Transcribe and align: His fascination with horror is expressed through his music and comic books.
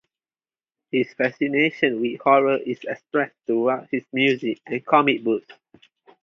His 0.91 1.13
fascination 1.13 2.01
with 2.01 2.19
horror 2.21 2.57
is 2.57 2.79
expressed 2.85 3.35
through 3.45 3.85
his 3.91 4.03
music 4.11 4.59
and 4.65 4.83
comic 4.83 5.23
books. 5.23 5.53